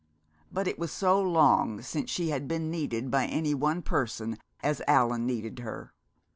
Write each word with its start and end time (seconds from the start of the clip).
But 0.51 0.67
it 0.67 0.79
was 0.79 0.91
so 0.91 1.21
long 1.21 1.83
since 1.83 2.09
she 2.09 2.29
had 2.31 2.47
been 2.47 2.71
needed 2.71 3.11
by 3.11 3.27
any 3.27 3.53
one 3.53 3.83
person 3.83 4.39
as 4.63 4.81
Allan 4.87 5.27
needed 5.27 5.59
her! 5.59 5.93